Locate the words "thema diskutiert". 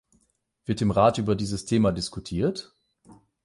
1.65-2.73